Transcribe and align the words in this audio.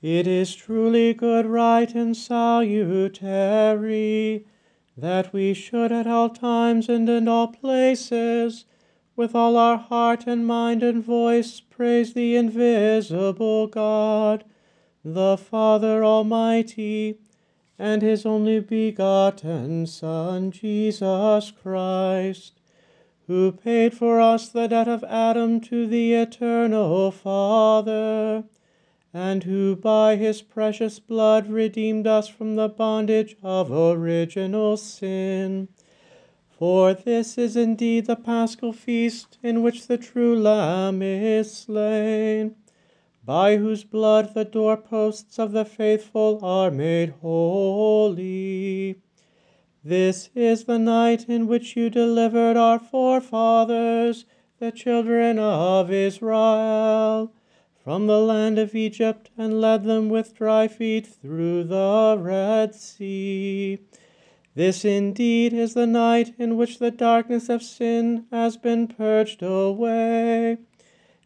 It 0.00 0.28
is 0.28 0.54
truly 0.54 1.12
good, 1.12 1.44
right, 1.44 1.92
and 1.92 2.16
salutary 2.16 3.26
that 4.96 5.32
we 5.32 5.54
should 5.54 5.90
at 5.90 6.06
all 6.06 6.28
times 6.28 6.88
and 6.88 7.08
in 7.08 7.26
all 7.26 7.48
places, 7.48 8.64
with 9.16 9.34
all 9.34 9.56
our 9.56 9.76
heart 9.76 10.24
and 10.28 10.46
mind 10.46 10.84
and 10.84 11.02
voice, 11.02 11.58
praise 11.58 12.14
the 12.14 12.36
invisible 12.36 13.66
God, 13.66 14.44
the 15.04 15.36
Father 15.36 16.04
Almighty, 16.04 17.18
and 17.76 18.00
his 18.00 18.24
only 18.24 18.60
begotten 18.60 19.84
Son, 19.84 20.52
Jesus 20.52 21.50
Christ, 21.50 22.60
who 23.26 23.50
paid 23.50 23.94
for 23.94 24.20
us 24.20 24.48
the 24.48 24.68
debt 24.68 24.86
of 24.86 25.02
Adam 25.02 25.60
to 25.62 25.88
the 25.88 26.14
eternal 26.14 27.10
Father 27.10 28.44
and 29.18 29.42
who 29.42 29.74
by 29.74 30.14
his 30.14 30.42
precious 30.42 31.00
blood 31.00 31.48
redeemed 31.48 32.06
us 32.06 32.28
from 32.28 32.54
the 32.54 32.68
bondage 32.68 33.34
of 33.42 33.68
original 33.68 34.76
sin. 34.76 35.66
For 36.48 36.94
this 36.94 37.36
is 37.36 37.56
indeed 37.56 38.06
the 38.06 38.14
paschal 38.14 38.72
feast 38.72 39.36
in 39.42 39.64
which 39.64 39.88
the 39.88 39.98
true 39.98 40.38
Lamb 40.38 41.02
is 41.02 41.52
slain, 41.52 42.54
by 43.24 43.56
whose 43.56 43.82
blood 43.82 44.34
the 44.34 44.44
doorposts 44.44 45.36
of 45.36 45.50
the 45.50 45.64
faithful 45.64 46.38
are 46.44 46.70
made 46.70 47.14
holy. 47.20 49.00
This 49.82 50.30
is 50.36 50.64
the 50.64 50.78
night 50.78 51.28
in 51.28 51.48
which 51.48 51.76
you 51.76 51.90
delivered 51.90 52.56
our 52.56 52.78
forefathers, 52.78 54.26
the 54.60 54.70
children 54.70 55.40
of 55.40 55.90
Israel 55.90 57.32
from 57.88 58.06
the 58.06 58.20
land 58.20 58.58
of 58.58 58.74
Egypt 58.74 59.30
and 59.38 59.62
led 59.62 59.82
them 59.82 60.10
with 60.10 60.36
dry 60.36 60.68
feet 60.68 61.06
through 61.06 61.64
the 61.64 62.18
Red 62.20 62.74
Sea. 62.74 63.78
This 64.54 64.84
indeed 64.84 65.54
is 65.54 65.72
the 65.72 65.86
night 65.86 66.34
in 66.38 66.58
which 66.58 66.80
the 66.80 66.90
darkness 66.90 67.48
of 67.48 67.62
sin 67.62 68.26
has 68.30 68.58
been 68.58 68.88
purged 68.88 69.42
away. 69.42 70.58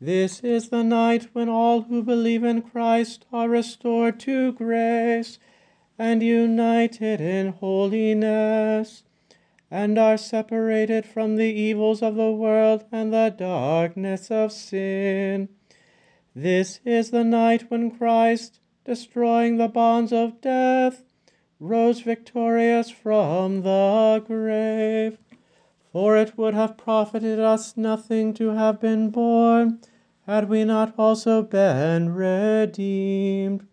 This 0.00 0.40
is 0.40 0.70
the 0.70 0.82
night 0.82 1.28
when 1.32 1.48
all 1.48 1.82
who 1.82 2.02
believe 2.02 2.42
in 2.42 2.62
Christ 2.62 3.24
are 3.32 3.48
restored 3.48 4.18
to 4.18 4.50
grace 4.54 5.38
and 5.96 6.24
united 6.24 7.20
in 7.20 7.52
holiness, 7.52 9.04
and 9.70 9.96
are 9.96 10.16
separated 10.16 11.06
from 11.06 11.36
the 11.36 11.52
evils 11.52 12.02
of 12.02 12.16
the 12.16 12.32
world 12.32 12.84
and 12.90 13.12
the 13.12 13.32
darkness 13.38 14.28
of 14.32 14.50
sin 14.50 15.50
this 16.42 16.78
is 16.84 17.10
the 17.10 17.24
night 17.24 17.68
when 17.68 17.90
Christ, 17.90 18.60
destroying 18.84 19.56
the 19.56 19.66
bonds 19.66 20.12
of 20.12 20.40
death, 20.40 21.02
rose 21.58 22.00
victorious 22.00 22.90
from 22.90 23.62
the 23.62 24.22
grave. 24.24 25.18
For 25.92 26.16
it 26.16 26.38
would 26.38 26.54
have 26.54 26.76
profited 26.76 27.40
us 27.40 27.76
nothing 27.76 28.34
to 28.34 28.50
have 28.50 28.80
been 28.80 29.10
born, 29.10 29.80
had 30.26 30.48
we 30.48 30.62
not 30.62 30.94
also 30.96 31.42
been 31.42 32.14
redeemed. 32.14 33.66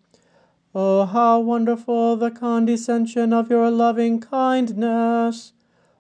Oh, 0.73 1.05
how 1.05 1.41
wonderful 1.41 2.15
the 2.15 2.31
condescension 2.31 3.31
of 3.31 3.51
your 3.51 3.69
loving 3.69 4.19
kindness! 4.19 5.53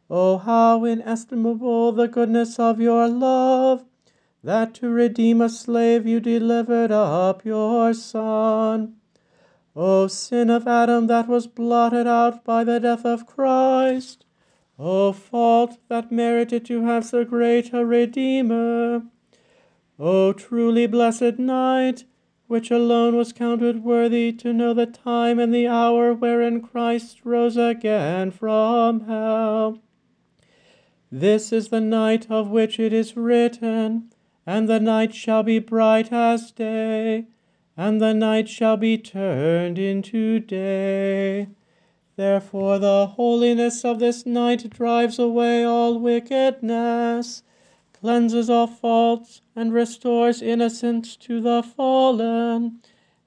Oh, 0.09 0.39
how 0.39 0.83
inestimable 0.83 1.91
the 1.91 2.07
goodness 2.07 2.57
of 2.57 2.79
your 2.79 3.07
love! 3.07 3.85
That 4.45 4.75
to 4.75 4.87
redeem 4.87 5.41
a 5.41 5.49
slave 5.49 6.05
you 6.05 6.19
delivered 6.19 6.91
up 6.91 7.43
your 7.43 7.95
Son. 7.95 8.95
O 9.75 10.05
sin 10.05 10.51
of 10.51 10.67
Adam 10.67 11.07
that 11.07 11.27
was 11.27 11.47
blotted 11.47 12.05
out 12.05 12.45
by 12.45 12.63
the 12.63 12.79
death 12.79 13.03
of 13.07 13.25
Christ! 13.25 14.23
O 14.77 15.11
fault 15.13 15.79
that 15.87 16.11
merited 16.11 16.63
to 16.65 16.83
have 16.83 17.03
so 17.03 17.25
great 17.25 17.73
a 17.73 17.83
Redeemer! 17.83 19.01
O 19.97 20.31
truly 20.31 20.85
blessed 20.85 21.39
night, 21.39 22.03
which 22.45 22.69
alone 22.69 23.15
was 23.15 23.33
counted 23.33 23.83
worthy 23.83 24.31
to 24.31 24.53
know 24.53 24.75
the 24.75 24.85
time 24.85 25.39
and 25.39 25.51
the 25.51 25.67
hour 25.67 26.13
wherein 26.13 26.61
Christ 26.61 27.21
rose 27.23 27.57
again 27.57 28.29
from 28.29 29.07
hell! 29.07 29.79
This 31.11 31.51
is 31.51 31.69
the 31.69 31.81
night 31.81 32.29
of 32.29 32.51
which 32.51 32.79
it 32.79 32.93
is 32.93 33.17
written, 33.17 34.11
and 34.45 34.69
the 34.69 34.79
night 34.79 35.13
shall 35.13 35.43
be 35.43 35.59
bright 35.59 36.11
as 36.11 36.51
day, 36.51 37.25
and 37.75 37.99
the 37.99 38.13
night 38.13 38.47
shall 38.47 38.77
be 38.77 38.97
turned 38.97 39.79
into 39.79 40.39
day. 40.39 41.47
Therefore, 42.15 42.79
the 42.79 43.07
holiness 43.07 43.83
of 43.83 43.99
this 43.99 44.25
night 44.25 44.69
drives 44.69 45.19
away 45.19 45.63
all 45.63 45.99
wickedness, 45.99 47.43
cleanses 47.91 48.49
all 48.49 48.67
faults, 48.67 49.41
and 49.55 49.73
restores 49.73 50.41
innocence 50.41 51.15
to 51.17 51.41
the 51.41 51.61
fallen, 51.61 52.79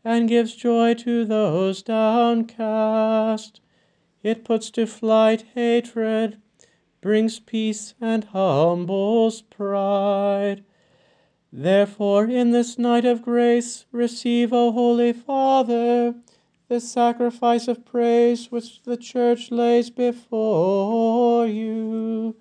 and 0.05 0.29
gives 0.29 0.55
joy 0.55 0.95
to 0.95 1.25
those 1.25 1.83
downcast. 1.83 3.61
It 4.23 4.45
puts 4.45 4.71
to 4.71 4.87
flight 4.87 5.45
hatred, 5.55 6.41
brings 7.00 7.41
peace, 7.41 7.95
and 8.00 8.25
humbles 8.25 9.43
pride. 9.43 10.65
Therefore, 11.53 12.26
in 12.26 12.50
this 12.50 12.78
night 12.78 13.06
of 13.06 13.22
grace, 13.22 13.86
receive, 13.91 14.53
O 14.53 14.70
Holy 14.70 15.14
Father, 15.14 16.14
the 16.69 16.81
sacrifice 16.81 17.69
of 17.69 17.86
praise 17.86 18.53
which 18.53 18.82
the 18.82 18.98
Church 18.98 19.50
lays 19.50 19.88
before 19.88 21.47
you. 21.47 22.37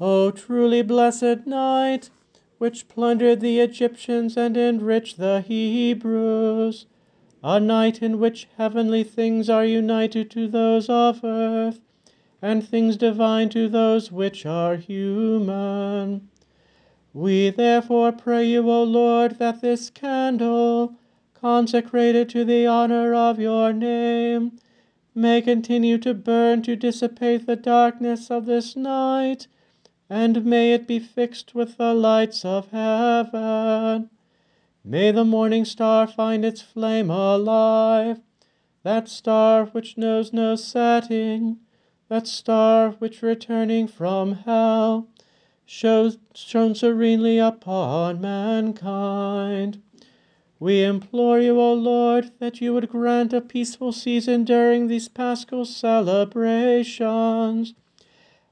O 0.00 0.32
truly 0.32 0.82
blessed 0.82 1.46
night, 1.46 2.10
which 2.58 2.88
plundered 2.88 3.40
the 3.40 3.60
Egyptians 3.60 4.36
and 4.36 4.56
enriched 4.56 5.16
the 5.18 5.42
Hebrews, 5.42 6.86
a 7.44 7.60
night 7.60 8.02
in 8.02 8.18
which 8.18 8.48
heavenly 8.56 9.04
things 9.04 9.48
are 9.48 9.64
united 9.64 10.30
to 10.32 10.48
those 10.48 10.88
of 10.88 11.22
earth, 11.22 11.80
and 12.42 12.66
things 12.66 12.96
divine 12.96 13.50
to 13.50 13.68
those 13.68 14.10
which 14.10 14.44
are 14.44 14.76
human. 14.76 16.29
We 17.12 17.50
therefore 17.50 18.12
pray 18.12 18.46
you, 18.46 18.70
O 18.70 18.84
Lord, 18.84 19.38
that 19.38 19.60
this 19.60 19.90
candle, 19.90 20.94
consecrated 21.34 22.28
to 22.28 22.44
the 22.44 22.66
honor 22.68 23.12
of 23.14 23.40
your 23.40 23.72
name, 23.72 24.52
may 25.12 25.42
continue 25.42 25.98
to 25.98 26.14
burn 26.14 26.62
to 26.62 26.76
dissipate 26.76 27.46
the 27.46 27.56
darkness 27.56 28.30
of 28.30 28.46
this 28.46 28.76
night, 28.76 29.48
and 30.08 30.44
may 30.44 30.72
it 30.72 30.86
be 30.86 31.00
fixed 31.00 31.52
with 31.52 31.78
the 31.78 31.94
lights 31.94 32.44
of 32.44 32.70
heaven. 32.70 34.08
May 34.84 35.10
the 35.10 35.24
morning 35.24 35.64
star 35.64 36.06
find 36.06 36.44
its 36.44 36.62
flame 36.62 37.10
alive, 37.10 38.20
that 38.84 39.08
star 39.08 39.66
which 39.66 39.96
knows 39.96 40.32
no 40.32 40.54
setting, 40.54 41.58
that 42.08 42.28
star 42.28 42.90
which 42.92 43.20
returning 43.20 43.88
from 43.88 44.32
hell 44.32 45.08
shows, 45.72 46.18
shone 46.34 46.74
serenely 46.74 47.38
upon 47.38 48.20
mankind. 48.20 49.80
We 50.58 50.82
implore 50.82 51.38
you, 51.38 51.60
O 51.60 51.72
Lord, 51.72 52.32
that 52.40 52.60
you 52.60 52.74
would 52.74 52.88
grant 52.88 53.32
a 53.32 53.40
peaceful 53.40 53.92
season 53.92 54.42
during 54.42 54.88
these 54.88 55.06
paschal 55.06 55.64
celebrations, 55.64 57.74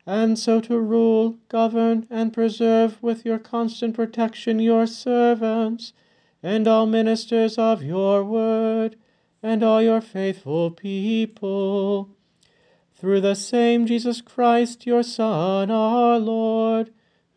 and 0.06 0.38
so 0.38 0.60
to 0.60 0.78
rule, 0.78 1.38
govern, 1.48 2.06
and 2.08 2.32
preserve 2.32 3.02
with 3.02 3.24
your 3.24 3.40
constant 3.40 3.96
protection 3.96 4.60
your 4.60 4.86
servants 4.86 5.92
and 6.40 6.68
all 6.68 6.86
ministers 6.86 7.58
of 7.58 7.82
your 7.82 8.22
word 8.22 8.94
and 9.42 9.64
all 9.64 9.82
your 9.82 10.00
faithful 10.00 10.70
people. 10.70 12.10
Through 12.94 13.22
the 13.22 13.34
same 13.34 13.86
Jesus 13.86 14.20
Christ, 14.20 14.86
your 14.86 15.02
Son, 15.02 15.72
our 15.72 16.20
Lord, 16.20 16.92